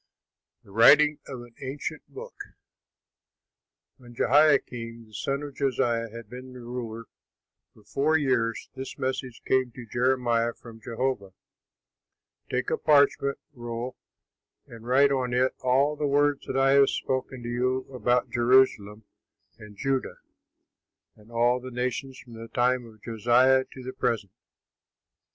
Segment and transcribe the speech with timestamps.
[0.63, 2.33] THE WRITING OF AN ANCIENT BOOK
[3.97, 7.05] When Jehoiakim, the son of Josiah, had been ruler
[7.75, 11.33] for four years, this message came to Jeremiah from Jehovah,
[12.49, 13.95] "Take a parchment roll
[14.65, 19.03] and write on it all the words that I have spoken to you about Jerusalem
[19.59, 20.15] and Judah
[21.15, 24.31] and all the nations from the time of Josiah to the present.